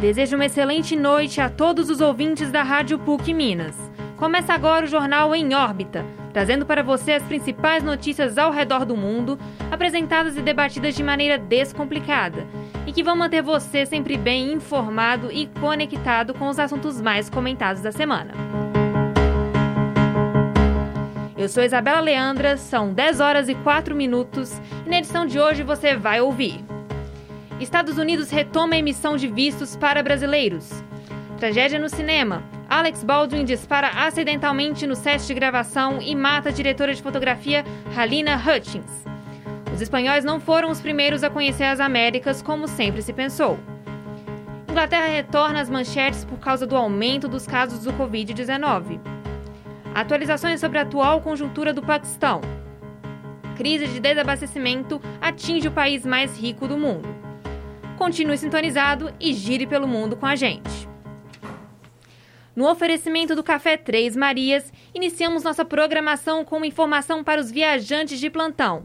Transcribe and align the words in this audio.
Desejo 0.00 0.36
uma 0.36 0.46
excelente 0.46 0.94
noite 0.94 1.40
a 1.40 1.50
todos 1.50 1.90
os 1.90 2.00
ouvintes 2.00 2.52
da 2.52 2.62
Rádio 2.62 3.00
PUC 3.00 3.34
Minas. 3.34 3.74
Começa 4.16 4.54
agora 4.54 4.84
o 4.84 4.88
jornal 4.88 5.34
Em 5.34 5.52
Órbita, 5.54 6.04
trazendo 6.32 6.64
para 6.64 6.84
você 6.84 7.14
as 7.14 7.22
principais 7.24 7.82
notícias 7.82 8.38
ao 8.38 8.52
redor 8.52 8.84
do 8.84 8.96
mundo, 8.96 9.36
apresentadas 9.72 10.36
e 10.36 10.40
debatidas 10.40 10.94
de 10.94 11.02
maneira 11.02 11.36
descomplicada, 11.36 12.46
e 12.86 12.92
que 12.92 13.02
vão 13.02 13.16
manter 13.16 13.42
você 13.42 13.84
sempre 13.84 14.16
bem 14.16 14.52
informado 14.52 15.32
e 15.32 15.48
conectado 15.60 16.32
com 16.32 16.46
os 16.46 16.60
assuntos 16.60 17.00
mais 17.00 17.28
comentados 17.28 17.82
da 17.82 17.90
semana. 17.90 18.30
Eu 21.36 21.48
sou 21.48 21.64
Isabela 21.64 21.98
Leandra, 21.98 22.56
são 22.56 22.92
10 22.92 23.18
horas 23.18 23.48
e 23.48 23.54
4 23.56 23.96
minutos, 23.96 24.60
e 24.86 24.88
na 24.88 24.98
edição 24.98 25.26
de 25.26 25.40
hoje 25.40 25.64
você 25.64 25.96
vai 25.96 26.20
ouvir. 26.20 26.77
Estados 27.60 27.98
Unidos 27.98 28.30
retoma 28.30 28.74
a 28.74 28.78
emissão 28.78 29.16
de 29.16 29.26
vistos 29.26 29.76
para 29.76 30.02
brasileiros. 30.02 30.70
Tragédia 31.38 31.78
no 31.78 31.88
cinema. 31.88 32.42
Alex 32.68 33.02
Baldwin 33.02 33.44
dispara 33.44 33.88
acidentalmente 33.88 34.86
no 34.86 34.94
set 34.94 35.26
de 35.26 35.34
gravação 35.34 36.00
e 36.00 36.14
mata 36.14 36.50
a 36.50 36.52
diretora 36.52 36.94
de 36.94 37.02
fotografia 37.02 37.64
Halina 37.96 38.36
Hutchins. 38.36 39.04
Os 39.74 39.80
espanhóis 39.80 40.24
não 40.24 40.38
foram 40.38 40.70
os 40.70 40.80
primeiros 40.80 41.24
a 41.24 41.30
conhecer 41.30 41.64
as 41.64 41.80
Américas 41.80 42.42
como 42.42 42.68
sempre 42.68 43.02
se 43.02 43.12
pensou. 43.12 43.58
Inglaterra 44.68 45.08
retorna 45.08 45.60
às 45.60 45.68
manchetes 45.68 46.24
por 46.24 46.38
causa 46.38 46.64
do 46.66 46.76
aumento 46.76 47.26
dos 47.26 47.46
casos 47.46 47.82
do 47.82 47.92
Covid-19. 47.92 49.00
Atualizações 49.94 50.60
sobre 50.60 50.78
a 50.78 50.82
atual 50.82 51.20
conjuntura 51.20 51.72
do 51.72 51.82
Paquistão. 51.82 52.40
Crise 53.56 53.88
de 53.88 53.98
desabastecimento 53.98 55.00
atinge 55.20 55.66
o 55.66 55.72
país 55.72 56.06
mais 56.06 56.38
rico 56.38 56.68
do 56.68 56.76
mundo. 56.76 57.27
Continue 57.98 58.38
sintonizado 58.38 59.12
e 59.18 59.32
gire 59.32 59.66
pelo 59.66 59.88
mundo 59.88 60.16
com 60.16 60.24
a 60.24 60.36
gente. 60.36 60.88
No 62.54 62.70
oferecimento 62.70 63.34
do 63.34 63.42
Café 63.42 63.76
Três 63.76 64.14
Marias, 64.14 64.72
iniciamos 64.94 65.42
nossa 65.42 65.64
programação 65.64 66.44
com 66.44 66.64
informação 66.64 67.24
para 67.24 67.40
os 67.40 67.50
viajantes 67.50 68.20
de 68.20 68.30
plantão. 68.30 68.84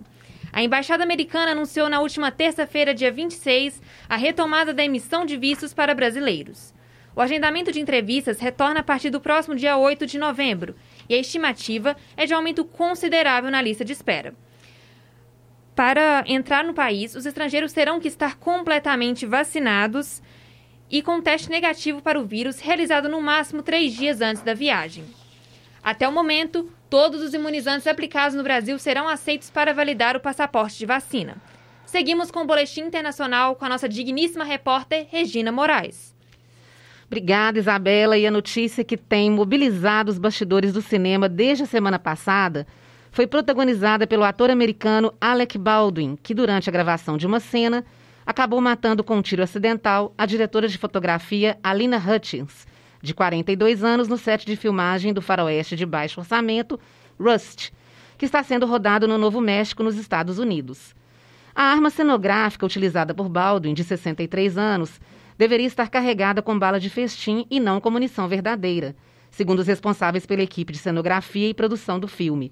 A 0.52 0.64
Embaixada 0.64 1.04
Americana 1.04 1.52
anunciou 1.52 1.90
na 1.90 2.00
última 2.00 2.32
terça-feira, 2.32 2.92
dia 2.92 3.12
26, 3.12 3.84
a 4.10 4.18
retomada 4.18 4.74
da 4.74 4.84
emissão 4.84 5.28
de 5.28 5.38
vistos 5.38 5.76
para 5.76 5.94
brasileiros. 5.94 6.74
O 7.16 7.22
agendamento 7.22 7.72
de 7.72 7.80
entrevistas 7.80 8.40
retorna 8.40 8.80
a 8.80 8.84
partir 8.84 9.12
do 9.12 9.22
próximo 9.22 9.56
dia 9.56 9.78
8 9.78 10.08
de 10.08 10.18
novembro 10.18 10.76
e 11.08 11.14
a 11.14 11.20
estimativa 11.20 11.96
é 12.18 12.26
de 12.26 12.34
aumento 12.34 12.66
considerável 12.66 13.52
na 13.52 13.62
lista 13.62 13.86
de 13.86 13.94
espera. 13.94 14.34
Para 15.76 16.24
entrar 16.28 16.64
no 16.64 16.74
país, 16.74 17.16
os 17.16 17.26
estrangeiros 17.26 17.74
terão 17.74 18.00
que 18.00 18.08
estar 18.08 18.38
completamente 18.38 19.26
vacinados 19.26 20.22
e 20.90 21.02
com 21.02 21.22
teste 21.22 21.50
negativo 21.50 22.02
para 22.02 22.20
o 22.20 22.26
vírus 22.26 22.60
realizado 22.60 23.10
no 23.10 23.20
máximo 23.20 23.64
três 23.64 23.94
dias 23.94 24.22
antes 24.22 24.44
da 24.44 24.54
viagem. 24.54 25.04
Até 25.84 26.08
o 26.08 26.12
momento, 26.12 26.72
todos 26.90 27.22
os 27.22 27.34
imunizantes 27.34 27.88
aplicados 27.88 28.36
no 28.36 28.44
Brasil 28.44 28.78
serão 28.78 29.08
aceitos 29.08 29.50
para 29.50 29.74
validar 29.74 30.16
o 30.16 30.20
passaporte 30.20 30.78
de 30.78 30.86
vacina. 30.86 31.38
Seguimos 31.86 32.30
com 32.30 32.42
o 32.42 32.46
Boletim 32.46 32.82
Internacional 32.82 33.56
com 33.56 33.66
a 33.66 33.70
nossa 33.70 33.90
digníssima 33.90 34.44
repórter 34.44 35.08
Regina 35.10 35.52
Moraes. 35.52 36.14
Obrigada, 37.08 37.60
Isabela. 37.60 38.18
E 38.18 38.26
a 38.26 38.32
notícia 38.32 38.84
que 38.84 38.96
tem 38.96 39.30
mobilizado 39.30 40.12
os 40.12 40.18
bastidores 40.18 40.72
do 40.72 40.82
cinema 40.82 41.28
desde 41.28 41.64
a 41.64 41.68
semana 41.68 42.00
passada 42.00 42.66
foi 43.14 43.28
protagonizada 43.28 44.08
pelo 44.08 44.24
ator 44.24 44.50
americano 44.50 45.14
Alec 45.22 45.56
Baldwin, 45.56 46.18
que 46.22 46.34
durante 46.34 46.68
a 46.68 46.74
gravação 46.74 47.16
de 47.16 47.28
uma 47.28 47.40
cena 47.40 47.86
acabou 48.26 48.60
matando 48.60 49.04
com 49.04 49.18
um 49.18 49.22
tiro 49.22 49.44
acidental 49.44 50.12
a 50.18 50.26
diretora 50.26 50.68
de 50.68 50.80
fotografia 50.80 51.56
Alina 51.64 51.98
Hutchins, 51.98 52.66
de 53.04 53.14
42 53.14 53.84
anos, 53.84 54.08
no 54.08 54.18
set 54.18 54.48
de 54.48 54.56
filmagem 54.56 55.14
do 55.14 55.22
faroeste 55.22 55.76
de 55.76 55.86
baixo 55.86 56.22
orçamento 56.22 56.80
Rust, 57.20 57.70
que 58.18 58.26
está 58.26 58.42
sendo 58.42 58.66
rodado 58.66 59.08
no 59.08 59.20
Novo 59.20 59.40
México, 59.40 59.84
nos 59.84 59.96
Estados 59.96 60.40
Unidos. 60.40 60.96
A 61.54 61.66
arma 61.66 61.92
cenográfica 61.92 62.66
utilizada 62.66 63.14
por 63.14 63.30
Baldwin, 63.30 63.76
de 63.76 63.84
63 63.84 64.58
anos, 64.58 65.00
deveria 65.38 65.68
estar 65.68 65.88
carregada 65.92 66.42
com 66.42 66.58
bala 66.58 66.80
de 66.80 66.90
festim 66.90 67.46
e 67.52 67.60
não 67.60 67.80
com 67.80 67.92
munição 67.92 68.28
verdadeira, 68.28 68.96
segundo 69.30 69.60
os 69.60 69.68
responsáveis 69.68 70.26
pela 70.26 70.42
equipe 70.42 70.74
de 70.74 70.80
cenografia 70.80 71.48
e 71.48 71.54
produção 71.54 72.00
do 72.00 72.08
filme. 72.08 72.52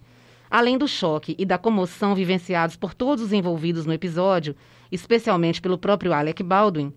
Além 0.52 0.78
do 0.78 0.86
choque 0.86 1.34
e 1.40 1.46
da 1.46 1.58
comoção 1.58 2.14
vivenciados 2.14 2.76
por 2.76 2.94
todos 2.94 3.24
os 3.24 3.32
envolvidos 3.32 3.86
no 3.86 3.94
episódio, 3.94 4.54
especialmente 4.92 5.62
pelo 5.62 5.78
próprio 5.78 6.12
Alec 6.12 6.44
Baldwin, 6.44 6.94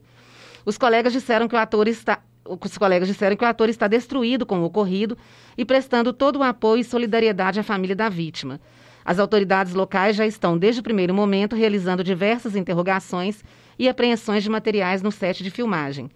os 0.66 0.76
colegas 0.76 1.12
disseram 1.12 1.47
que 1.47 1.54
o 1.54 1.59
ator 1.59 1.87
está 1.87 2.20
os 2.47 2.76
colegas 2.76 3.09
disseram 3.09 3.37
que 3.37 3.44
o 3.44 3.48
ator 3.48 3.70
está 3.70 3.88
destruído 3.88 4.44
com 4.44 4.59
o 4.59 4.64
ocorrido 4.64 5.16
e 5.56 5.64
prestando 5.64 6.12
todo 6.12 6.41
o 6.41 6.43
apoio 6.43 6.81
e 6.81 6.84
solidariedade 6.84 7.59
à 7.59 7.62
família 7.62 7.97
da 7.97 8.10
vítima. 8.10 8.60
As 9.03 9.19
autoridades 9.19 9.72
locais 9.72 10.14
já 10.14 10.26
estão, 10.26 10.59
desde 10.59 10.81
o 10.81 10.84
primeiro 10.84 11.14
momento, 11.14 11.56
realizando 11.56 12.04
diversas 12.04 12.54
interrogações 12.54 13.43
e 13.78 13.88
apreensões 13.88 14.43
de 14.43 14.50
materiais 14.50 15.00
no 15.00 15.10
set 15.10 15.43
de 15.43 15.50
filmagem. 15.50 16.10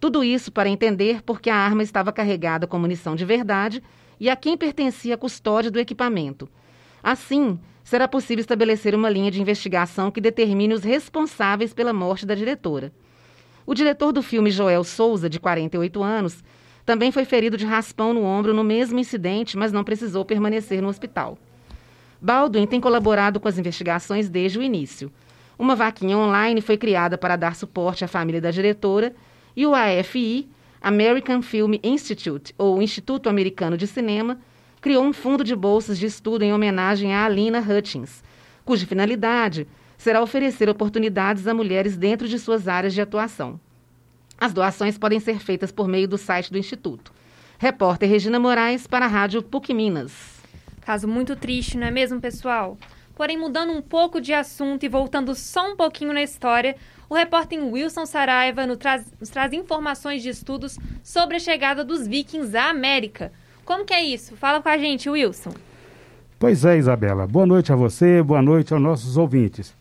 Tudo 0.00 0.24
isso 0.24 0.50
para 0.50 0.68
entender 0.68 1.20
por 1.20 1.42
que 1.42 1.50
a 1.50 1.56
arma 1.56 1.82
estava 1.82 2.10
carregada 2.10 2.66
com 2.66 2.78
munição 2.78 3.14
de 3.14 3.26
verdade 3.26 3.82
e 4.18 4.30
a 4.30 4.36
quem 4.36 4.56
pertencia 4.56 5.14
a 5.14 5.18
custódia 5.18 5.70
do 5.70 5.78
equipamento. 5.78 6.48
Assim, 7.06 7.56
será 7.84 8.08
possível 8.08 8.40
estabelecer 8.40 8.92
uma 8.92 9.08
linha 9.08 9.30
de 9.30 9.40
investigação 9.40 10.10
que 10.10 10.20
determine 10.20 10.74
os 10.74 10.82
responsáveis 10.82 11.72
pela 11.72 11.92
morte 11.92 12.26
da 12.26 12.34
diretora. 12.34 12.92
O 13.64 13.74
diretor 13.74 14.10
do 14.10 14.24
filme, 14.24 14.50
Joel 14.50 14.82
Souza, 14.82 15.30
de 15.30 15.38
48 15.38 16.02
anos, 16.02 16.42
também 16.84 17.12
foi 17.12 17.24
ferido 17.24 17.56
de 17.56 17.64
raspão 17.64 18.12
no 18.12 18.24
ombro 18.24 18.52
no 18.52 18.64
mesmo 18.64 18.98
incidente, 18.98 19.56
mas 19.56 19.70
não 19.70 19.84
precisou 19.84 20.24
permanecer 20.24 20.82
no 20.82 20.88
hospital. 20.88 21.38
Baldwin 22.20 22.66
tem 22.66 22.80
colaborado 22.80 23.38
com 23.38 23.46
as 23.46 23.56
investigações 23.56 24.28
desde 24.28 24.58
o 24.58 24.62
início. 24.62 25.08
Uma 25.56 25.76
vaquinha 25.76 26.18
online 26.18 26.60
foi 26.60 26.76
criada 26.76 27.16
para 27.16 27.36
dar 27.36 27.54
suporte 27.54 28.04
à 28.04 28.08
família 28.08 28.40
da 28.40 28.50
diretora 28.50 29.14
e 29.54 29.64
o 29.64 29.76
AFI, 29.76 30.48
American 30.82 31.40
Film 31.40 31.74
Institute, 31.84 32.52
ou 32.58 32.82
Instituto 32.82 33.28
Americano 33.28 33.76
de 33.76 33.86
Cinema, 33.86 34.40
criou 34.86 35.02
um 35.02 35.12
fundo 35.12 35.42
de 35.42 35.56
bolsas 35.56 35.98
de 35.98 36.06
estudo 36.06 36.44
em 36.44 36.52
homenagem 36.52 37.12
a 37.12 37.24
Alina 37.24 37.58
Hutchins, 37.58 38.22
cuja 38.64 38.86
finalidade 38.86 39.66
será 39.98 40.22
oferecer 40.22 40.68
oportunidades 40.70 41.48
a 41.48 41.52
mulheres 41.52 41.96
dentro 41.96 42.28
de 42.28 42.38
suas 42.38 42.68
áreas 42.68 42.94
de 42.94 43.00
atuação. 43.00 43.58
As 44.38 44.52
doações 44.52 44.96
podem 44.96 45.18
ser 45.18 45.40
feitas 45.40 45.72
por 45.72 45.88
meio 45.88 46.06
do 46.06 46.16
site 46.16 46.52
do 46.52 46.56
Instituto. 46.56 47.12
Repórter 47.58 48.08
Regina 48.08 48.38
Moraes 48.38 48.86
para 48.86 49.06
a 49.06 49.08
Rádio 49.08 49.42
PUC 49.42 49.74
Minas. 49.74 50.12
Caso 50.82 51.08
muito 51.08 51.34
triste, 51.34 51.76
não 51.76 51.88
é 51.88 51.90
mesmo, 51.90 52.20
pessoal? 52.20 52.78
Porém, 53.16 53.36
mudando 53.36 53.72
um 53.72 53.82
pouco 53.82 54.20
de 54.20 54.32
assunto 54.32 54.84
e 54.84 54.88
voltando 54.88 55.34
só 55.34 55.72
um 55.72 55.74
pouquinho 55.74 56.12
na 56.12 56.22
história, 56.22 56.76
o 57.08 57.14
repórter 57.16 57.60
Wilson 57.60 58.06
Saraiva 58.06 58.64
nos 58.68 58.76
traz, 58.76 59.04
nos 59.18 59.30
traz 59.30 59.52
informações 59.52 60.22
de 60.22 60.28
estudos 60.28 60.78
sobre 61.02 61.34
a 61.34 61.40
chegada 61.40 61.84
dos 61.84 62.06
vikings 62.06 62.56
à 62.56 62.70
América– 62.70 63.32
como 63.66 63.84
que 63.84 63.92
é 63.92 64.02
isso? 64.02 64.36
Fala 64.36 64.62
com 64.62 64.68
a 64.68 64.78
gente, 64.78 65.10
Wilson. 65.10 65.50
Pois 66.38 66.64
é, 66.64 66.78
Isabela. 66.78 67.26
Boa 67.26 67.44
noite 67.44 67.72
a 67.72 67.76
você, 67.76 68.22
boa 68.22 68.40
noite 68.40 68.72
aos 68.72 68.80
nossos 68.80 69.16
ouvintes. 69.16 69.74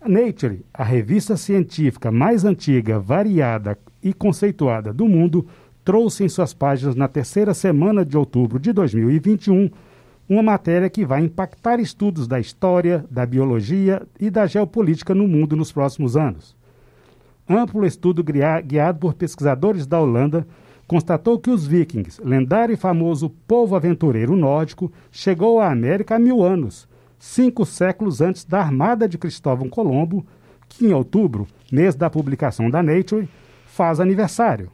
A 0.00 0.08
Nature, 0.08 0.64
a 0.72 0.82
revista 0.82 1.36
científica 1.36 2.10
mais 2.10 2.44
antiga, 2.44 2.98
variada 2.98 3.78
e 4.02 4.14
conceituada 4.14 4.92
do 4.92 5.06
mundo, 5.06 5.46
trouxe 5.84 6.24
em 6.24 6.28
suas 6.28 6.54
páginas 6.54 6.94
na 6.94 7.06
terceira 7.06 7.52
semana 7.52 8.04
de 8.04 8.16
outubro 8.16 8.58
de 8.58 8.72
2021 8.72 9.70
uma 10.28 10.42
matéria 10.42 10.88
que 10.88 11.04
vai 11.04 11.22
impactar 11.22 11.80
estudos 11.80 12.26
da 12.26 12.38
história, 12.40 13.04
da 13.10 13.26
biologia 13.26 14.02
e 14.20 14.30
da 14.30 14.46
geopolítica 14.46 15.14
no 15.14 15.28
mundo 15.28 15.56
nos 15.56 15.72
próximos 15.72 16.16
anos. 16.16 16.56
Amplo 17.48 17.86
estudo 17.86 18.22
guiado 18.22 18.98
por 18.98 19.14
pesquisadores 19.14 19.86
da 19.86 20.00
Holanda 20.00 20.46
constatou 20.88 21.38
que 21.38 21.50
os 21.50 21.66
vikings, 21.66 22.18
lendário 22.24 22.72
e 22.72 22.76
famoso 22.76 23.28
povo 23.46 23.76
aventureiro 23.76 24.34
nórdico, 24.34 24.90
chegou 25.12 25.60
à 25.60 25.70
América 25.70 26.16
há 26.16 26.18
mil 26.18 26.42
anos, 26.42 26.88
cinco 27.18 27.66
séculos 27.66 28.22
antes 28.22 28.42
da 28.46 28.58
armada 28.58 29.06
de 29.06 29.18
Cristóvão 29.18 29.68
Colombo, 29.68 30.26
que 30.66 30.86
em 30.86 30.94
outubro, 30.94 31.46
mês 31.70 31.94
da 31.94 32.08
publicação 32.08 32.70
da 32.70 32.82
Nature, 32.82 33.28
faz 33.66 34.00
aniversário. 34.00 34.70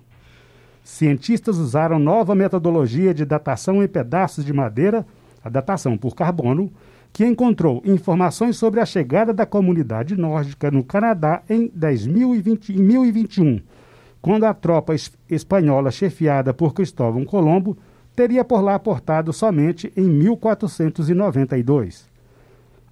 Cientistas 0.84 1.58
usaram 1.58 1.98
nova 1.98 2.32
metodologia 2.32 3.12
de 3.12 3.24
datação 3.24 3.82
em 3.82 3.88
pedaços 3.88 4.44
de 4.44 4.52
madeira, 4.52 5.04
a 5.42 5.48
datação 5.48 5.98
por 5.98 6.14
carbono, 6.14 6.72
que 7.12 7.26
encontrou 7.26 7.82
informações 7.84 8.56
sobre 8.56 8.78
a 8.78 8.86
chegada 8.86 9.32
da 9.32 9.46
comunidade 9.46 10.16
nórdica 10.16 10.70
no 10.70 10.84
Canadá 10.84 11.42
em 11.48 11.68
10.020, 11.70 12.78
1021 12.78 13.73
quando 14.24 14.44
a 14.44 14.54
tropa 14.54 14.94
espanhola 15.28 15.90
chefiada 15.90 16.54
por 16.54 16.72
Cristóvão 16.72 17.26
Colombo 17.26 17.76
teria 18.16 18.42
por 18.42 18.62
lá 18.62 18.78
portado 18.78 19.34
somente 19.34 19.92
em 19.94 20.08
1492. 20.08 22.06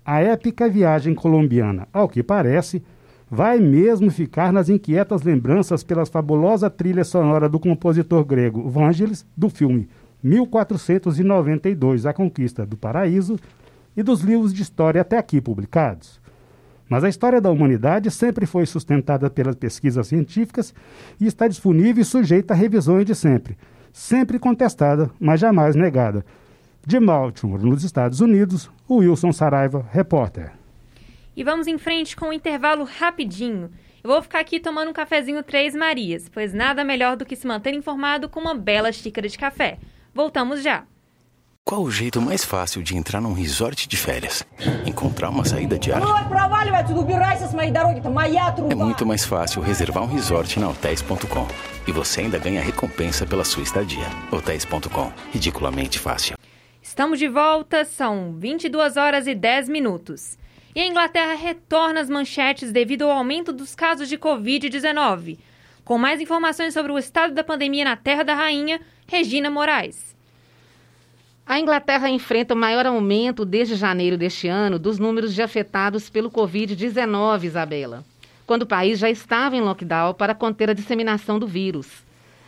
A 0.05 0.21
épica 0.21 0.69
viagem 0.69 1.15
colombiana, 1.15 1.89
ao 1.91 2.07
que 2.07 2.23
parece, 2.23 2.83
vai 3.31 3.59
mesmo 3.59 4.11
ficar 4.11 4.53
nas 4.53 4.69
inquietas 4.69 5.23
lembranças 5.23 5.83
pela 5.83 6.05
fabulosa 6.05 6.69
trilha 6.69 7.03
sonora 7.03 7.49
do 7.49 7.59
compositor 7.59 8.27
grego 8.27 8.69
Vangelis 8.69 9.25
do 9.35 9.49
filme 9.49 9.89
1492, 10.23 12.05
A 12.05 12.13
Conquista 12.13 12.67
do 12.67 12.77
Paraíso, 12.77 13.39
e 13.97 14.03
dos 14.03 14.21
livros 14.21 14.53
de 14.53 14.61
história 14.61 15.01
até 15.01 15.17
aqui 15.17 15.41
publicados. 15.41 16.21
Mas 16.93 17.05
a 17.05 17.09
história 17.09 17.41
da 17.41 17.51
humanidade 17.51 18.11
sempre 18.11 18.45
foi 18.45 18.67
sustentada 18.67 19.31
pelas 19.31 19.57
pesquisas 19.57 20.09
científicas 20.09 20.75
e 21.19 21.27
está 21.27 21.49
disponível 21.49 22.03
e 22.03 22.05
sujeita 22.05 22.53
a 22.53 22.55
revisões 22.55 23.07
de 23.07 23.15
sempre, 23.15 23.57
sempre 23.91 24.39
contestada, 24.39 25.11
mas 25.19 25.41
jamais 25.41 25.75
negada. 25.75 26.23
De 26.87 27.01
Baltimore, 27.01 27.65
nos 27.65 27.83
Estados 27.83 28.21
Unidos, 28.21 28.71
Wilson 28.91 29.33
Saraiva, 29.33 29.89
repórter. 29.91 30.53
E 31.35 31.43
vamos 31.43 31.67
em 31.67 31.79
frente 31.79 32.15
com 32.15 32.27
um 32.27 32.33
intervalo 32.35 32.85
rapidinho. 32.85 33.71
Eu 34.05 34.11
vou 34.11 34.21
ficar 34.21 34.41
aqui 34.41 34.61
tomando 34.61 34.91
um 34.91 34.93
cafezinho 34.93 35.43
Três 35.43 35.75
Marias, 35.75 36.29
pois 36.29 36.53
nada 36.53 36.85
melhor 36.85 37.17
do 37.17 37.25
que 37.25 37.37
se 37.37 37.47
manter 37.47 37.73
informado 37.73 38.29
com 38.29 38.39
uma 38.39 38.55
bela 38.55 38.93
xícara 38.93 39.27
de 39.27 39.39
café. 39.39 39.79
Voltamos 40.13 40.63
já. 40.63 40.85
Qual 41.73 41.85
o 41.85 41.91
jeito 41.91 42.21
mais 42.21 42.45
fácil 42.45 42.83
de 42.83 42.95
entrar 42.95 43.19
num 43.19 43.33
resort 43.33 43.89
de 43.89 43.97
férias? 43.97 44.45
Encontrar 44.85 45.31
uma 45.31 45.43
saída 45.43 45.79
diária? 45.79 46.05
É 48.69 48.75
muito 48.75 49.07
mais 49.07 49.25
fácil 49.25 49.63
reservar 49.63 50.03
um 50.03 50.07
resort 50.07 50.61
na 50.61 50.69
hotéis.com. 50.69 51.49
E 51.89 51.91
você 51.91 52.21
ainda 52.21 52.37
ganha 52.37 52.61
recompensa 52.61 53.25
pela 53.25 53.43
sua 53.43 53.63
estadia. 53.63 54.05
Hotéis.com. 54.31 55.11
Ridiculamente 55.33 55.99
fácil. 55.99 56.37
Estamos 56.83 57.19
de 57.19 57.27
volta, 57.27 57.87
são 57.87 58.35
22 58.35 58.99
horas 58.99 59.27
e 59.27 59.35
10 59.35 59.71
minutos. 59.71 60.37
E 60.75 60.81
a 60.83 60.87
Inglaterra 60.87 61.33
retorna 61.33 62.03
às 62.03 62.11
manchetes 62.11 62.71
devido 62.71 63.05
ao 63.05 63.13
aumento 63.13 63.51
dos 63.51 63.75
casos 63.75 64.11
de 64.11 64.19
Covid-19. 64.19 65.39
Com 65.87 65.97
mais 65.97 66.21
informações 66.21 66.75
sobre 66.75 66.93
o 66.93 66.99
estado 66.99 67.33
da 67.33 67.43
pandemia 67.43 67.87
na 67.87 67.97
Terra 67.97 68.25
da 68.25 68.35
Rainha, 68.35 68.79
Regina 69.07 69.51
Moraes. 69.51 70.13
A 71.45 71.59
Inglaterra 71.59 72.09
enfrenta 72.09 72.55
o 72.55 72.57
maior 72.57 72.87
aumento 72.87 73.45
desde 73.45 73.75
janeiro 73.75 74.17
deste 74.17 74.47
ano 74.47 74.79
dos 74.79 75.01
números 75.01 75.35
de 75.35 75.43
afetados 75.43 76.09
pelo 76.09 76.31
Covid-19, 76.31 77.43
Isabela, 77.43 78.05
quando 78.47 78.63
o 78.63 78.67
país 78.67 78.97
já 78.99 79.11
estava 79.11 79.57
em 79.57 79.61
lockdown 79.61 80.15
para 80.15 80.37
conter 80.37 80.71
a 80.71 80.75
disseminação 80.75 81.41
do 81.41 81.47
vírus. 81.47 82.05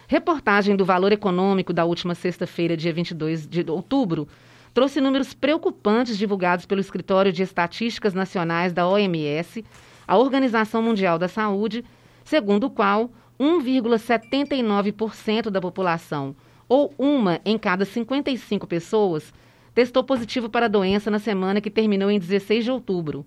Reportagem 0.06 0.76
do 0.76 0.84
Valor 0.84 1.10
Econômico 1.12 1.72
da 1.72 1.84
última 1.84 2.14
sexta-feira, 2.14 2.76
dia 2.76 2.92
22 2.92 3.48
de 3.48 3.68
outubro, 3.68 4.28
trouxe 4.72 5.00
números 5.00 5.34
preocupantes 5.34 6.16
divulgados 6.16 6.64
pelo 6.64 6.80
Escritório 6.80 7.32
de 7.32 7.42
Estatísticas 7.42 8.14
Nacionais 8.14 8.72
da 8.72 8.88
OMS, 8.88 9.64
a 10.06 10.16
Organização 10.16 10.80
Mundial 10.80 11.18
da 11.18 11.26
Saúde, 11.26 11.84
segundo 12.24 12.68
o 12.68 12.70
qual 12.70 13.10
1,79% 13.40 15.50
da 15.50 15.60
população, 15.60 16.36
ou 16.68 16.94
uma 16.98 17.40
em 17.44 17.58
cada 17.58 17.84
55 17.84 18.66
pessoas, 18.66 19.32
testou 19.74 20.04
positivo 20.04 20.48
para 20.48 20.66
a 20.66 20.68
doença 20.68 21.10
na 21.10 21.18
semana 21.18 21.60
que 21.60 21.70
terminou 21.70 22.10
em 22.10 22.18
16 22.18 22.64
de 22.64 22.70
outubro. 22.70 23.26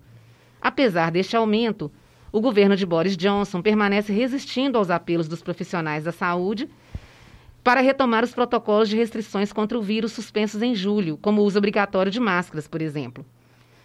Apesar 0.60 1.10
deste 1.10 1.36
aumento, 1.36 1.90
o 2.32 2.40
governo 2.40 2.76
de 2.76 2.84
Boris 2.84 3.16
Johnson 3.16 3.62
permanece 3.62 4.12
resistindo 4.12 4.76
aos 4.76 4.90
apelos 4.90 5.28
dos 5.28 5.42
profissionais 5.42 6.04
da 6.04 6.12
saúde 6.12 6.68
para 7.62 7.80
retomar 7.80 8.24
os 8.24 8.34
protocolos 8.34 8.88
de 8.88 8.96
restrições 8.96 9.52
contra 9.52 9.78
o 9.78 9.82
vírus 9.82 10.12
suspensos 10.12 10.62
em 10.62 10.74
julho, 10.74 11.18
como 11.18 11.42
o 11.42 11.44
uso 11.44 11.58
obrigatório 11.58 12.10
de 12.10 12.20
máscaras, 12.20 12.66
por 12.66 12.80
exemplo. 12.80 13.24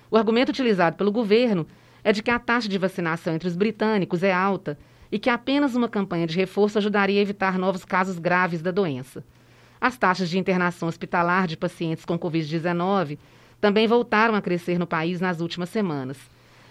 O 0.10 0.18
argumento 0.18 0.50
utilizado 0.50 0.96
pelo 0.96 1.12
governo 1.12 1.68
é 2.04 2.12
de 2.12 2.22
que 2.22 2.32
a 2.32 2.40
taxa 2.40 2.70
de 2.70 2.78
vacinação 2.78 3.34
entre 3.34 3.48
os 3.48 3.56
britânicos 3.56 4.24
é 4.24 4.32
alta 4.32 4.78
e 5.12 5.20
que 5.20 5.30
apenas 5.30 5.76
uma 5.76 5.88
campanha 5.88 6.28
de 6.28 6.36
reforço 6.36 6.78
ajudaria 6.78 7.20
a 7.20 7.22
evitar 7.22 7.58
novos 7.58 7.86
casos 7.86 8.20
graves 8.20 8.62
da 8.62 8.72
doença. 8.72 9.24
As 9.84 9.98
taxas 9.98 10.30
de 10.30 10.40
internação 10.40 10.88
hospitalar 10.88 11.46
de 11.46 11.58
pacientes 11.58 12.06
com 12.06 12.18
Covid-19 12.18 13.18
também 13.60 13.86
voltaram 13.86 14.34
a 14.34 14.42
crescer 14.42 14.80
no 14.80 14.88
país 14.88 15.20
nas 15.20 15.42
últimas 15.42 15.68
semanas. 15.68 16.18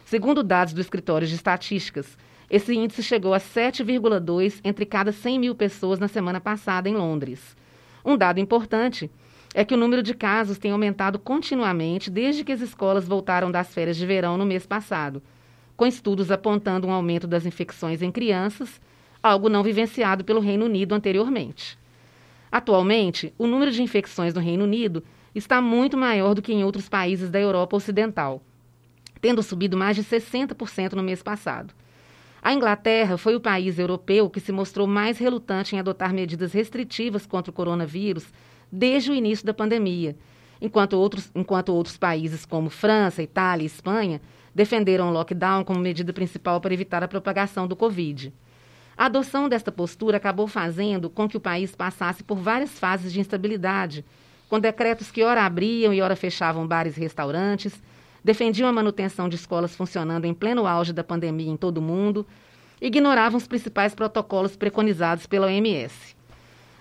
Segundo 0.07 0.43
dados 0.43 0.73
do 0.73 0.81
Escritório 0.81 1.29
de 1.29 1.35
Estatísticas, 1.35 2.17
esse 2.49 2.75
índice 2.75 3.03
chegou 3.03 3.35
a 3.35 3.39
7,2 3.39 4.61
entre 4.65 4.87
cada 4.87 5.13
100 5.13 5.39
mil 5.39 5.55
pessoas 5.55 5.99
na 5.99 6.09
semana 6.09 6.41
passada 6.41 6.89
em 6.89 6.95
Londres. 6.95 7.55
Um 8.03 8.17
dado 8.17 8.41
importante 8.41 9.11
é 9.55 9.63
que 9.63 9.75
o 9.75 9.77
número 9.77 10.03
de 10.03 10.15
casos 10.15 10.57
tem 10.57 10.71
aumentado 10.71 11.19
continuamente 11.19 12.09
desde 12.11 12.43
que 12.43 12.53
as 12.53 12.63
escolas 12.63 13.07
voltaram 13.07 13.51
das 13.51 13.75
férias 13.75 13.99
de 13.99 14.07
verão 14.07 14.39
no 14.39 14.47
mês 14.47 14.65
passado, 14.65 15.23
com 15.77 15.85
estudos 15.85 16.31
apontando 16.31 16.87
um 16.87 16.91
aumento 16.91 17.27
das 17.27 17.45
infecções 17.45 18.01
em 18.01 18.11
crianças, 18.11 18.81
algo 19.23 19.51
não 19.51 19.63
vivenciado 19.63 20.25
pelo 20.25 20.41
Reino 20.41 20.65
Unido 20.65 20.95
anteriormente. 20.95 21.82
Atualmente, 22.53 23.33
o 23.39 23.47
número 23.47 23.71
de 23.71 23.83
infecções 23.83 24.35
no 24.35 24.41
Reino 24.41 24.65
Unido 24.65 25.03
está 25.35 25.59
muito 25.63 25.97
maior 25.97 26.35
do 26.35 26.43
que 26.43 26.53
em 26.53 26.63
outros 26.63 26.87
países 26.87 27.31
da 27.31 27.41
Europa 27.41 27.75
Ocidental, 27.75 28.43
tendo 29.23 29.43
subido 29.43 29.75
mais 29.75 29.97
de 29.97 30.05
60% 30.05 30.93
no 30.93 31.03
mês 31.03 31.23
passado. 31.23 31.73
A 32.43 32.53
Inglaterra 32.53 33.17
foi 33.17 33.35
o 33.35 33.41
país 33.41 33.79
europeu 33.79 34.29
que 34.29 34.39
se 34.39 34.53
mostrou 34.53 34.87
mais 34.87 35.17
relutante 35.17 35.75
em 35.75 35.79
adotar 35.79 36.13
medidas 36.13 36.53
restritivas 36.53 37.25
contra 37.25 37.51
o 37.51 37.55
coronavírus 37.55 38.27
desde 38.71 39.11
o 39.11 39.15
início 39.15 39.47
da 39.47 39.55
pandemia, 39.55 40.15
enquanto 40.61 40.93
outros, 40.93 41.31
enquanto 41.35 41.73
outros 41.73 41.97
países 41.97 42.45
como 42.45 42.69
França, 42.69 43.23
Itália 43.23 43.63
e 43.63 43.67
Espanha 43.67 44.21
defenderam 44.55 45.09
o 45.09 45.13
lockdown 45.13 45.65
como 45.65 45.81
medida 45.81 46.13
principal 46.13 46.61
para 46.61 46.75
evitar 46.75 47.03
a 47.03 47.09
propagação 47.09 47.67
do 47.67 47.75
Covid. 47.75 48.31
A 49.03 49.07
adoção 49.07 49.49
desta 49.49 49.73
postura 49.73 50.19
acabou 50.19 50.47
fazendo 50.47 51.11
com 51.11 51.29
que 51.29 51.37
o 51.37 51.41
país 51.41 51.75
passasse 51.75 52.23
por 52.23 52.39
várias 52.39 52.79
fases 52.79 53.13
de 53.13 53.19
instabilidade, 53.19 54.05
com 54.49 54.61
decretos 54.61 55.11
que 55.11 55.25
ora 55.25 55.45
abriam 55.45 55.93
e 55.93 56.01
ora 56.01 56.15
fechavam 56.15 56.69
bares 56.69 56.97
e 56.97 57.01
restaurantes, 57.01 57.83
defendiam 58.23 58.69
a 58.69 58.73
manutenção 58.73 59.29
de 59.29 59.35
escolas 59.35 59.75
funcionando 59.75 60.25
em 60.25 60.33
pleno 60.33 60.69
auge 60.69 60.93
da 60.93 61.03
pandemia 61.03 61.51
em 61.51 61.57
todo 61.57 61.79
o 61.79 61.83
mundo, 61.83 62.25
ignoravam 62.81 63.39
os 63.39 63.49
principais 63.49 63.93
protocolos 63.93 64.55
preconizados 64.55 65.27
pela 65.27 65.49
OMS. 65.49 66.15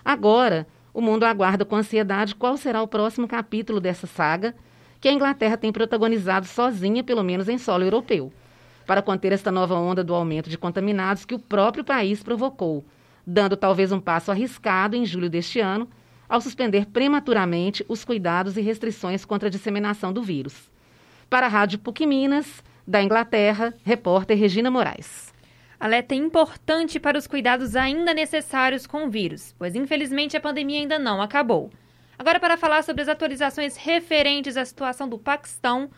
Agora, 0.06 0.68
o 0.94 1.02
mundo 1.02 1.24
aguarda 1.24 1.66
com 1.66 1.76
ansiedade 1.76 2.36
qual 2.36 2.56
será 2.56 2.84
o 2.84 2.88
próximo 2.88 3.28
capítulo 3.28 3.80
dessa 3.80 4.06
saga 4.06 4.54
que 5.00 5.08
a 5.08 5.12
Inglaterra 5.12 5.58
tem 5.58 5.72
protagonizado 5.72 6.46
sozinha, 6.46 7.04
pelo 7.04 7.24
menos 7.24 7.50
em 7.50 7.58
solo 7.58 7.84
europeu, 7.84 8.32
para 8.86 9.02
conter 9.02 9.32
esta 9.32 9.52
nova 9.52 9.76
onda 9.76 10.04
do 10.04 10.14
aumento 10.14 10.50
de 10.50 10.58
contaminados 10.58 11.26
que 11.26 11.36
o 11.36 11.40
próprio 11.40 11.84
país 11.84 12.24
provocou, 12.24 12.86
dando 13.26 13.56
talvez 13.56 13.92
um 13.92 14.00
passo 14.00 14.32
arriscado 14.32 14.96
em 14.96 15.06
julho 15.06 15.30
deste 15.30 15.60
ano, 15.60 15.88
ao 16.28 16.40
suspender 16.40 16.86
prematuramente 16.86 17.86
os 17.90 18.06
cuidados 18.06 18.56
e 18.58 18.62
restrições 18.62 19.26
contra 19.26 19.48
a 19.48 19.52
disseminação 19.52 20.14
do 20.14 20.24
vírus. 20.24 20.72
Para 21.30 21.46
a 21.46 21.50
Rádio 21.50 21.80
PUC 21.80 22.06
Minas, 22.06 22.64
da 22.88 23.02
Inglaterra, 23.02 23.74
repórter 23.84 24.38
Regina 24.38 24.72
Moraes. 24.72 25.34
Alerta 25.80 26.14
importante 26.14 27.00
para 27.00 27.18
os 27.18 27.26
cuidados 27.26 27.76
ainda 27.76 28.14
necessários 28.14 28.86
com 28.86 29.06
o 29.06 29.10
vírus, 29.10 29.56
pois 29.58 29.76
infelizmente 29.76 30.38
a 30.38 30.42
pandemia 30.42 30.80
ainda 30.80 31.00
não 31.00 31.22
acabou. 31.22 31.72
Agora, 32.20 32.40
para 32.40 32.56
falar 32.56 32.84
sobre 32.84 33.02
as 33.02 33.08
atualizações 33.08 33.76
referentes 33.76 34.56
à 34.56 34.64
situação 34.64 35.10
do 35.10 35.18
Paquistão, 35.18 35.90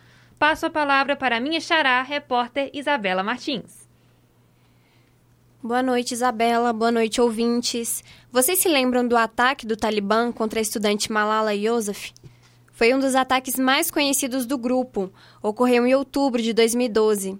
passo 0.43 0.65
a 0.65 0.69
palavra 0.69 1.15
para 1.15 1.37
a 1.37 1.39
minha 1.39 1.61
xará, 1.61 2.01
repórter 2.01 2.69
Isabela 2.73 3.23
Martins. 3.23 3.87
Boa 5.63 5.81
noite, 5.81 6.13
Isabela. 6.13 6.73
Boa 6.73 6.91
noite, 6.91 7.21
ouvintes. 7.21 8.03
Vocês 8.29 8.59
se 8.59 8.67
lembram 8.67 9.07
do 9.07 9.15
ataque 9.15 9.65
do 9.65 9.77
Talibã 9.77 10.33
contra 10.33 10.59
a 10.59 10.61
estudante 10.61 11.09
Malala 11.09 11.55
Yousafzai? 11.55 12.11
Foi 12.73 12.93
um 12.93 12.99
dos 12.99 13.15
ataques 13.15 13.57
mais 13.57 13.89
conhecidos 13.89 14.45
do 14.45 14.57
grupo. 14.57 15.13
Ocorreu 15.41 15.87
em 15.87 15.95
outubro 15.95 16.41
de 16.41 16.51
2012. 16.51 17.39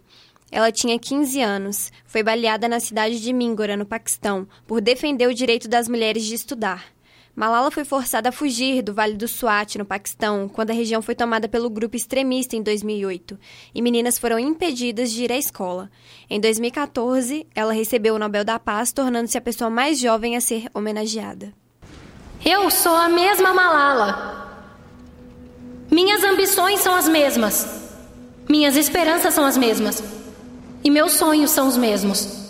Ela 0.50 0.72
tinha 0.72 0.98
15 0.98 1.42
anos. 1.42 1.92
Foi 2.06 2.24
baleada 2.24 2.70
na 2.70 2.80
cidade 2.80 3.20
de 3.20 3.34
Mingora, 3.34 3.76
no 3.76 3.86
Paquistão, 3.86 4.48
por 4.66 4.80
defender 4.80 5.28
o 5.28 5.34
direito 5.34 5.68
das 5.68 5.90
mulheres 5.90 6.24
de 6.24 6.36
estudar. 6.36 6.86
Malala 7.36 7.72
foi 7.72 7.84
forçada 7.84 8.30
a 8.30 8.32
fugir 8.32 8.84
do 8.84 8.94
Vale 8.94 9.16
do 9.16 9.28
Swat, 9.28 9.76
no 9.78 9.86
Paquistão, 9.86 10.48
quando 10.48 10.70
a 10.70 10.74
região 10.74 11.02
foi 11.02 11.16
tomada 11.16 11.50
pelo 11.50 11.68
grupo 11.68 11.96
extremista 11.96 12.56
em 12.56 12.62
2008, 12.62 13.40
e 13.74 13.82
meninas 13.82 14.20
foram 14.20 14.38
impedidas 14.38 15.12
de 15.12 15.24
ir 15.24 15.32
à 15.32 15.38
escola. 15.38 15.90
Em 16.30 16.40
2014, 16.40 17.48
ela 17.56 17.74
recebeu 17.74 18.14
o 18.14 18.20
Nobel 18.20 18.46
da 18.46 18.60
Paz, 18.60 18.94
tornando-se 18.94 19.36
a 19.36 19.42
pessoa 19.42 19.68
mais 19.68 20.00
jovem 20.00 20.36
a 20.36 20.42
ser 20.42 20.70
homenageada. 20.76 21.52
Eu 22.46 22.70
sou 22.70 22.96
a 22.96 23.10
mesma 23.10 23.52
Malala. 23.52 24.68
Minhas 25.90 26.24
ambições 26.24 26.82
são 26.82 26.94
as 26.94 27.10
mesmas. 27.10 27.68
Minhas 28.48 28.76
esperanças 28.76 29.34
são 29.34 29.44
as 29.44 29.58
mesmas. 29.58 30.04
E 30.84 30.90
meus 30.92 31.14
sonhos 31.14 31.50
são 31.50 31.68
os 31.68 31.78
mesmos. 31.78 32.43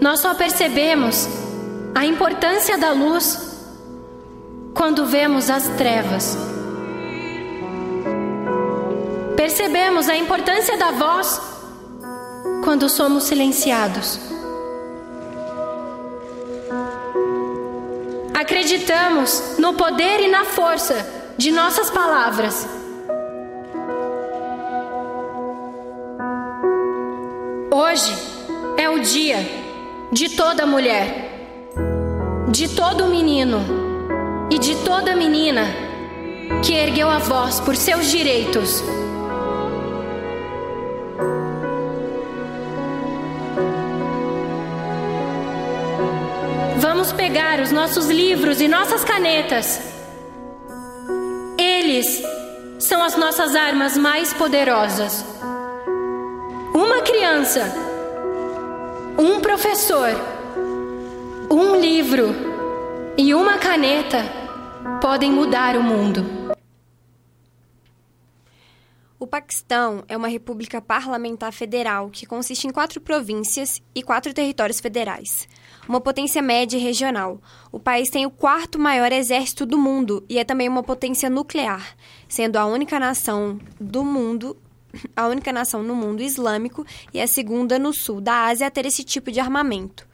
Nós 0.00 0.20
só 0.20 0.34
percebemos 0.34 1.28
a 1.94 2.04
importância 2.06 2.78
da 2.78 2.92
luz 2.92 3.58
quando 4.74 5.06
vemos 5.06 5.50
as 5.50 5.68
trevas. 5.76 6.50
percebemos 9.50 10.08
a 10.08 10.16
importância 10.16 10.76
da 10.78 10.90
voz 10.92 11.40
quando 12.62 12.88
somos 12.88 13.24
silenciados. 13.24 14.18
Acreditamos 18.32 19.58
no 19.58 19.74
poder 19.74 20.20
e 20.20 20.28
na 20.28 20.44
força 20.44 20.94
de 21.36 21.50
nossas 21.50 21.90
palavras. 21.90 22.66
Hoje 27.70 28.14
é 28.76 28.88
o 28.88 29.00
dia 29.00 29.59
de 30.12 30.28
toda 30.30 30.66
mulher, 30.66 31.30
de 32.48 32.68
todo 32.68 33.06
menino 33.06 33.60
e 34.50 34.58
de 34.58 34.74
toda 34.84 35.14
menina 35.14 35.66
que 36.64 36.74
ergueu 36.74 37.08
a 37.08 37.18
voz 37.18 37.60
por 37.60 37.76
seus 37.76 38.10
direitos. 38.10 38.82
Vamos 46.78 47.12
pegar 47.12 47.60
os 47.60 47.70
nossos 47.70 48.08
livros 48.08 48.60
e 48.60 48.66
nossas 48.66 49.04
canetas. 49.04 49.80
Eles 51.56 52.20
são 52.80 53.00
as 53.00 53.16
nossas 53.16 53.54
armas 53.54 53.96
mais 53.96 54.32
poderosas. 54.32 55.24
Uma 56.74 57.00
criança, 57.02 57.72
um 59.18 59.40
professor, 59.40 60.10
um 61.50 61.76
livro 61.80 62.28
e 63.16 63.34
uma 63.34 63.58
caneta 63.58 64.24
podem 65.00 65.30
mudar 65.30 65.76
o 65.76 65.82
mundo. 65.82 66.24
O 69.18 69.26
Paquistão 69.26 70.02
é 70.08 70.16
uma 70.16 70.28
república 70.28 70.80
parlamentar 70.80 71.52
federal 71.52 72.08
que 72.10 72.24
consiste 72.24 72.66
em 72.66 72.70
quatro 72.70 73.00
províncias 73.00 73.82
e 73.94 74.02
quatro 74.02 74.32
territórios 74.32 74.80
federais 74.80 75.46
uma 75.90 76.00
potência 76.00 76.40
média 76.40 76.76
e 76.76 76.80
regional. 76.80 77.40
O 77.72 77.80
país 77.80 78.08
tem 78.10 78.24
o 78.24 78.30
quarto 78.30 78.78
maior 78.78 79.10
exército 79.10 79.66
do 79.66 79.76
mundo 79.76 80.24
e 80.28 80.38
é 80.38 80.44
também 80.44 80.68
uma 80.68 80.84
potência 80.84 81.28
nuclear, 81.28 81.96
sendo 82.28 82.56
a 82.56 82.64
única 82.64 83.00
nação 83.00 83.58
do 83.80 84.04
mundo 84.04 84.56
a 85.16 85.26
única 85.26 85.52
nação 85.52 85.82
no 85.82 85.94
mundo 85.94 86.22
islâmico 86.22 86.84
e 87.12 87.20
a 87.20 87.26
segunda 87.26 87.78
no 87.78 87.92
sul 87.92 88.20
da 88.20 88.46
Ásia 88.46 88.66
a 88.66 88.70
ter 88.70 88.86
esse 88.86 89.04
tipo 89.04 89.30
de 89.30 89.40
armamento. 89.40 90.06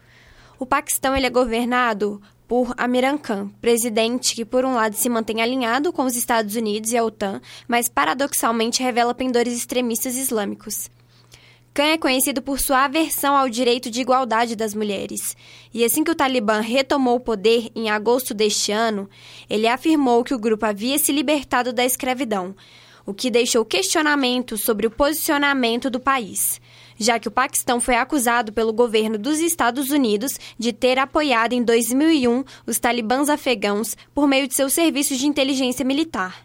O 0.59 0.67
Paquistão 0.67 1.15
ele 1.15 1.27
é 1.27 1.31
governado 1.31 2.21
por 2.49 2.73
Amiran 2.77 3.19
Khan, 3.19 3.49
presidente 3.61 4.35
que, 4.35 4.45
por 4.45 4.65
um 4.65 4.75
lado, 4.75 4.95
se 4.95 5.09
mantém 5.09 5.43
alinhado 5.43 5.93
com 5.93 6.05
os 6.05 6.17
Estados 6.17 6.55
Unidos 6.55 6.93
e 6.93 6.97
a 6.97 7.05
OTAN, 7.05 7.41
mas 7.67 7.89
paradoxalmente 7.89 8.83
revela 8.83 9.15
pendores 9.15 9.57
extremistas 9.57 10.17
islâmicos. 10.17 10.89
Khan 11.75 11.89
é 11.89 11.99
conhecido 11.99 12.41
por 12.41 12.59
sua 12.59 12.85
aversão 12.85 13.37
ao 13.37 13.51
direito 13.51 13.91
de 13.91 14.01
igualdade 14.01 14.57
das 14.57 14.75
mulheres. 14.75 15.37
E 15.75 15.85
assim 15.85 16.03
que 16.03 16.11
o 16.11 16.15
Talibã 16.15 16.61
retomou 16.61 17.17
o 17.17 17.21
poder 17.21 17.71
em 17.75 17.91
agosto 17.91 18.33
deste 18.33 18.73
ano, 18.73 19.11
ele 19.51 19.69
afirmou 19.69 20.25
que 20.25 20.33
o 20.33 20.39
grupo 20.39 20.65
havia 20.65 20.99
se 20.99 21.13
libertado 21.13 21.75
da 21.75 21.85
escravidão, 21.85 22.57
o 23.07 23.15
que 23.15 23.31
deixou 23.31 23.65
questionamentos 23.65 24.63
sobre 24.63 24.87
o 24.87 24.91
posicionamento 24.91 25.89
do 25.89 26.01
país, 26.01 26.61
já 26.99 27.19
que 27.19 27.29
o 27.29 27.31
Paquistão 27.31 27.81
foi 27.81 27.95
acusado 27.95 28.53
pelo 28.53 28.73
governo 28.73 29.17
dos 29.17 29.39
Estados 29.39 29.91
Unidos 29.91 30.39
de 30.59 30.73
ter 30.73 30.99
apoiado 30.99 31.53
em 31.53 31.63
2001 31.63 32.45
os 32.67 32.79
talibãs 32.81 33.29
afegãos 33.29 33.97
por 34.13 34.27
meio 34.27 34.49
de 34.49 34.55
seus 34.55 34.73
serviços 34.73 35.19
de 35.19 35.27
inteligência 35.27 35.85
militar. 35.85 36.45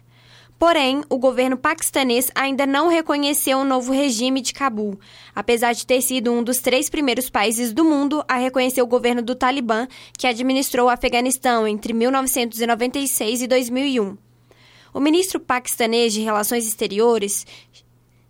Porém, 0.62 1.02
o 1.10 1.18
governo 1.18 1.56
paquistanês 1.56 2.30
ainda 2.36 2.64
não 2.64 2.86
reconheceu 2.86 3.58
o 3.58 3.64
novo 3.64 3.90
regime 3.90 4.40
de 4.40 4.52
Cabul, 4.52 4.96
apesar 5.34 5.72
de 5.72 5.84
ter 5.84 6.00
sido 6.00 6.30
um 6.30 6.40
dos 6.40 6.58
três 6.58 6.88
primeiros 6.88 7.28
países 7.28 7.72
do 7.72 7.84
mundo 7.84 8.24
a 8.28 8.36
reconhecer 8.36 8.80
o 8.80 8.86
governo 8.86 9.22
do 9.22 9.34
Talibã, 9.34 9.88
que 10.16 10.24
administrou 10.24 10.86
o 10.86 10.88
Afeganistão 10.88 11.66
entre 11.66 11.92
1996 11.92 13.42
e 13.42 13.48
2001. 13.48 14.31
O 14.94 15.00
ministro 15.00 15.40
paquistanês 15.40 16.12
de 16.12 16.20
Relações 16.20 16.66
Exteriores, 16.66 17.46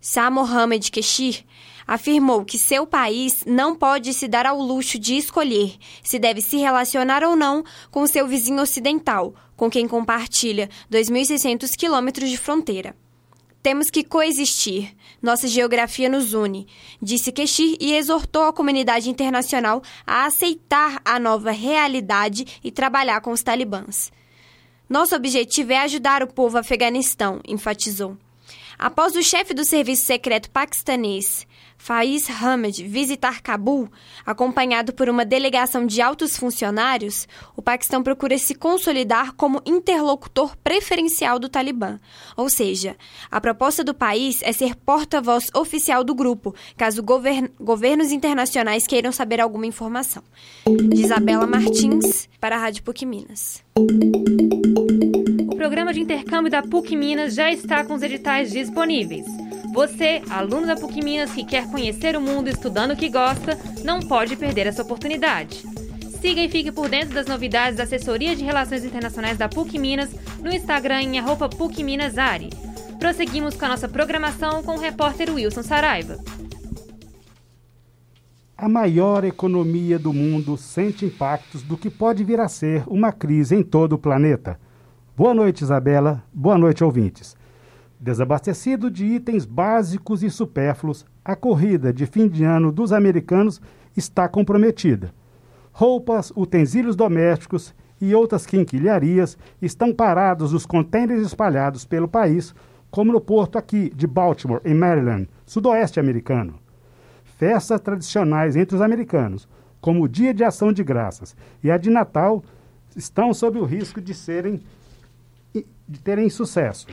Shah 0.01 0.31
Mohammad 0.31 0.89
Keshir, 0.89 1.43
afirmou 1.85 2.45
que 2.45 2.57
seu 2.57 2.87
país 2.87 3.43
não 3.45 3.75
pode 3.75 4.13
se 4.13 4.29
dar 4.29 4.45
ao 4.45 4.57
luxo 4.57 4.97
de 4.97 5.17
escolher 5.17 5.75
se 6.01 6.17
deve 6.17 6.41
se 6.41 6.55
relacionar 6.55 7.21
ou 7.21 7.35
não 7.35 7.65
com 7.91 8.07
seu 8.07 8.25
vizinho 8.25 8.61
ocidental, 8.61 9.35
com 9.57 9.69
quem 9.69 9.87
compartilha 9.87 10.69
2.600 10.89 11.75
quilômetros 11.75 12.29
de 12.29 12.37
fronteira. 12.37 12.95
Temos 13.61 13.89
que 13.89 14.03
coexistir. 14.03 14.93
Nossa 15.21 15.47
geografia 15.47 16.09
nos 16.09 16.33
une, 16.33 16.67
disse 17.01 17.31
Keshir 17.31 17.77
e 17.79 17.93
exortou 17.93 18.43
a 18.43 18.53
comunidade 18.53 19.09
internacional 19.09 19.81
a 20.05 20.25
aceitar 20.25 21.01
a 21.03 21.19
nova 21.19 21.51
realidade 21.51 22.59
e 22.63 22.71
trabalhar 22.71 23.21
com 23.21 23.31
os 23.31 23.41
talibãs. 23.41 24.11
Nosso 24.89 25.15
objetivo 25.15 25.71
é 25.71 25.79
ajudar 25.79 26.21
o 26.21 26.27
povo 26.27 26.57
afeganistão, 26.57 27.39
enfatizou. 27.47 28.17
Após 28.77 29.15
o 29.15 29.23
chefe 29.23 29.53
do 29.53 29.63
serviço 29.63 30.05
secreto 30.05 30.49
paquistanês, 30.49 31.47
Faiz 31.83 32.29
Hamid 32.29 32.81
visitar 32.87 33.41
Cabul, 33.41 33.89
acompanhado 34.25 34.93
por 34.93 35.09
uma 35.09 35.25
delegação 35.25 35.85
de 35.85 36.01
altos 36.01 36.37
funcionários, 36.37 37.27
o 37.57 37.61
Paquistão 37.61 38.01
procura 38.01 38.37
se 38.37 38.55
consolidar 38.55 39.33
como 39.33 39.61
interlocutor 39.65 40.55
preferencial 40.63 41.37
do 41.37 41.49
Talibã. 41.49 41.99
Ou 42.37 42.49
seja, 42.49 42.95
a 43.29 43.41
proposta 43.41 43.83
do 43.83 43.93
país 43.93 44.41
é 44.43 44.53
ser 44.53 44.77
porta-voz 44.77 45.49
oficial 45.53 46.05
do 46.05 46.15
grupo, 46.15 46.55
caso 46.77 47.03
govern 47.03 47.49
governos 47.59 48.13
internacionais 48.13 48.87
queiram 48.87 49.11
saber 49.11 49.41
alguma 49.41 49.65
informação. 49.65 50.23
De 50.65 51.01
Isabela 51.01 51.45
Martins, 51.45 52.29
para 52.39 52.55
a 52.55 52.59
Rádio 52.59 52.81
PUC 52.83 53.05
Minas. 53.05 53.61
O 55.51 55.55
programa 55.57 55.91
de 55.91 55.99
intercâmbio 55.99 56.49
da 56.49 56.61
PUC 56.61 56.95
Minas 56.95 57.35
já 57.35 57.51
está 57.51 57.83
com 57.83 57.93
os 57.93 58.01
editais 58.01 58.53
disponíveis. 58.53 59.25
Você, 59.73 60.21
aluno 60.29 60.67
da 60.67 60.75
PUC 60.75 61.03
Minas 61.03 61.31
que 61.31 61.43
quer 61.43 61.67
conhecer 61.67 62.15
o 62.15 62.21
mundo 62.21 62.47
estudando 62.47 62.91
o 62.91 62.95
que 62.95 63.09
gosta, 63.09 63.57
não 63.83 63.99
pode 64.01 64.35
perder 64.35 64.67
essa 64.67 64.83
oportunidade. 64.83 65.63
Siga 66.21 66.41
e 66.41 66.47
fique 66.47 66.71
por 66.71 66.87
dentro 66.87 67.15
das 67.15 67.25
novidades 67.25 67.77
da 67.77 67.83
Assessoria 67.83 68.35
de 68.35 68.43
Relações 68.43 68.85
Internacionais 68.85 69.35
da 69.35 69.49
PUC 69.49 69.79
Minas 69.79 70.13
no 70.39 70.53
Instagram 70.53 71.01
em 71.01 71.17
arroba 71.17 71.49
PUC 71.49 71.83
Minas 71.83 72.19
Ari. 72.19 72.51
Prosseguimos 72.99 73.55
com 73.55 73.65
a 73.65 73.69
nossa 73.69 73.87
programação 73.89 74.61
com 74.61 74.75
o 74.75 74.79
repórter 74.79 75.33
Wilson 75.33 75.63
Saraiva. 75.63 76.19
A 78.55 78.69
maior 78.69 79.23
economia 79.23 79.97
do 79.97 80.13
mundo 80.13 80.55
sente 80.55 81.03
impactos 81.03 81.63
do 81.63 81.75
que 81.75 81.89
pode 81.89 82.23
vir 82.23 82.39
a 82.39 82.47
ser 82.47 82.83
uma 82.85 83.11
crise 83.11 83.55
em 83.55 83.63
todo 83.63 83.93
o 83.93 83.97
planeta. 83.97 84.59
Boa 85.17 85.33
noite, 85.33 85.63
Isabela. 85.63 86.23
Boa 86.31 86.59
noite, 86.59 86.83
ouvintes. 86.83 87.35
Desabastecido 88.03 88.91
de 88.91 89.05
itens 89.05 89.45
básicos 89.45 90.23
e 90.23 90.29
supérfluos, 90.29 91.05
a 91.23 91.37
corrida 91.37 91.93
de 91.93 92.05
fim 92.05 92.27
de 92.27 92.43
ano 92.43 92.69
dos 92.69 92.91
americanos 92.91 93.61
está 93.95 94.27
comprometida. 94.27 95.13
Roupas, 95.71 96.29
utensílios 96.35 96.97
domésticos 96.97 97.73
e 98.01 98.13
outras 98.13 98.45
quinquilharias 98.45 99.37
estão 99.61 99.93
parados 99.93 100.51
nos 100.51 100.65
contêineres 100.65 101.25
espalhados 101.25 101.85
pelo 101.85 102.05
país, 102.05 102.53
como 102.91 103.13
no 103.13 103.21
porto 103.21 103.57
aqui 103.57 103.89
de 103.95 104.05
Baltimore, 104.05 104.59
em 104.65 104.73
Maryland, 104.73 105.29
sudoeste 105.45 105.97
americano. 105.97 106.55
Festas 107.37 107.79
tradicionais 107.79 108.57
entre 108.57 108.75
os 108.75 108.81
americanos, 108.81 109.47
como 109.79 110.03
o 110.03 110.09
Dia 110.09 110.33
de 110.33 110.43
Ação 110.43 110.73
de 110.73 110.83
Graças 110.83 111.37
e 111.63 111.71
a 111.71 111.77
de 111.77 111.89
Natal, 111.89 112.43
estão 112.97 113.33
sob 113.33 113.57
o 113.59 113.63
risco 113.63 114.01
de 114.01 114.13
serem 114.13 114.59
de 115.87 115.99
terem 116.01 116.29
sucesso. 116.29 116.87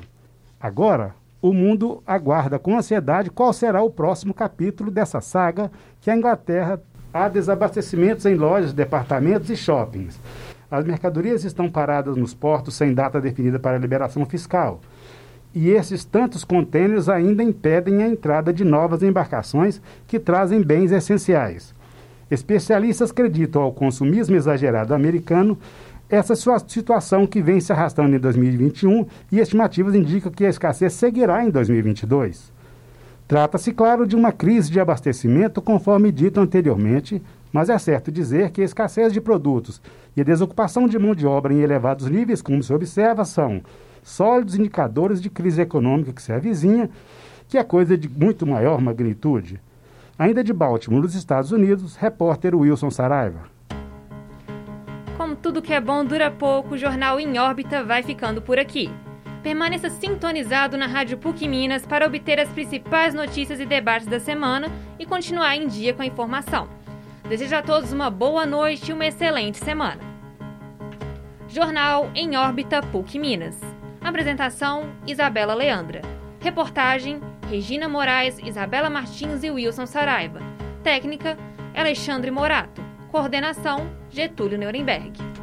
Agora, 0.60 1.14
o 1.40 1.54
mundo 1.54 2.02
aguarda 2.06 2.58
com 2.58 2.76
ansiedade 2.76 3.30
qual 3.30 3.50
será 3.50 3.82
o 3.82 3.88
próximo 3.88 4.34
capítulo 4.34 4.90
dessa 4.90 5.18
saga 5.22 5.70
que 6.02 6.10
a 6.10 6.16
Inglaterra 6.16 6.78
há 7.14 7.28
desabastecimentos 7.28 8.26
em 8.26 8.34
lojas, 8.34 8.74
departamentos 8.74 9.48
e 9.48 9.56
shoppings. 9.56 10.20
As 10.70 10.84
mercadorias 10.84 11.44
estão 11.44 11.70
paradas 11.70 12.14
nos 12.14 12.34
portos 12.34 12.74
sem 12.74 12.92
data 12.92 13.20
definida 13.20 13.58
para 13.58 13.78
liberação 13.78 14.26
fiscal. 14.26 14.80
E 15.54 15.70
esses 15.70 16.04
tantos 16.04 16.44
contêineres 16.44 17.08
ainda 17.08 17.42
impedem 17.42 18.02
a 18.02 18.08
entrada 18.08 18.52
de 18.52 18.62
novas 18.62 19.02
embarcações 19.02 19.80
que 20.06 20.20
trazem 20.20 20.62
bens 20.62 20.92
essenciais. 20.92 21.74
Especialistas 22.30 23.10
acreditam 23.10 23.62
ao 23.62 23.72
consumismo 23.72 24.36
exagerado 24.36 24.94
americano 24.94 25.58
essa 26.10 26.34
situação 26.66 27.26
que 27.26 27.40
vem 27.40 27.60
se 27.60 27.72
arrastando 27.72 28.16
em 28.16 28.18
2021 28.18 29.06
e 29.30 29.38
estimativas 29.38 29.94
indicam 29.94 30.32
que 30.32 30.44
a 30.44 30.48
escassez 30.48 30.92
seguirá 30.92 31.44
em 31.44 31.50
2022. 31.50 32.52
Trata-se, 33.28 33.72
claro, 33.72 34.06
de 34.06 34.16
uma 34.16 34.32
crise 34.32 34.72
de 34.72 34.80
abastecimento, 34.80 35.62
conforme 35.62 36.10
dito 36.10 36.40
anteriormente, 36.40 37.22
mas 37.52 37.70
é 37.70 37.78
certo 37.78 38.10
dizer 38.10 38.50
que 38.50 38.60
a 38.60 38.64
escassez 38.64 39.12
de 39.12 39.20
produtos 39.20 39.80
e 40.16 40.20
a 40.20 40.24
desocupação 40.24 40.88
de 40.88 40.98
mão 40.98 41.14
de 41.14 41.26
obra 41.26 41.54
em 41.54 41.60
elevados 41.60 42.10
níveis, 42.10 42.42
como 42.42 42.60
se 42.60 42.72
observa, 42.72 43.24
são 43.24 43.62
sólidos 44.02 44.56
indicadores 44.56 45.20
de 45.20 45.30
crise 45.30 45.62
econômica 45.62 46.12
que 46.12 46.22
se 46.22 46.32
avizinha 46.32 46.90
que 47.48 47.58
é 47.58 47.64
coisa 47.64 47.98
de 47.98 48.08
muito 48.08 48.46
maior 48.46 48.80
magnitude. 48.80 49.60
Ainda 50.18 50.42
de 50.42 50.52
Baltimore, 50.52 51.02
nos 51.02 51.14
Estados 51.14 51.50
Unidos, 51.50 51.96
repórter 51.96 52.54
Wilson 52.54 52.90
Saraiva. 52.90 53.59
Tudo 55.50 55.62
que 55.62 55.74
é 55.74 55.80
bom 55.80 56.04
dura 56.04 56.30
pouco, 56.30 56.74
o 56.76 56.78
jornal 56.78 57.18
Em 57.18 57.36
Órbita 57.36 57.82
vai 57.82 58.04
ficando 58.04 58.40
por 58.40 58.56
aqui. 58.56 58.88
Permaneça 59.42 59.90
sintonizado 59.90 60.78
na 60.78 60.86
Rádio 60.86 61.18
PUC 61.18 61.48
Minas 61.48 61.84
para 61.84 62.06
obter 62.06 62.38
as 62.38 62.48
principais 62.50 63.12
notícias 63.14 63.58
e 63.58 63.66
debates 63.66 64.06
da 64.06 64.20
semana 64.20 64.68
e 64.96 65.04
continuar 65.04 65.56
em 65.56 65.66
dia 65.66 65.92
com 65.92 66.02
a 66.02 66.06
informação. 66.06 66.68
Desejo 67.28 67.56
a 67.56 67.62
todos 67.62 67.92
uma 67.92 68.08
boa 68.08 68.46
noite 68.46 68.90
e 68.90 68.94
uma 68.94 69.04
excelente 69.04 69.58
semana. 69.58 70.00
Jornal 71.48 72.08
Em 72.14 72.36
Órbita 72.36 72.80
PUC 72.80 73.18
Minas. 73.18 73.60
Apresentação: 74.00 74.88
Isabela 75.04 75.52
Leandra. 75.52 76.00
Reportagem: 76.38 77.20
Regina 77.50 77.88
Moraes, 77.88 78.38
Isabela 78.38 78.88
Martins 78.88 79.42
e 79.42 79.50
Wilson 79.50 79.86
Saraiva. 79.86 80.38
Técnica: 80.84 81.36
Alexandre 81.74 82.30
Morato. 82.30 82.80
Coordenação: 83.10 83.90
Getúlio 84.10 84.56
Nuremberg. 84.56 85.39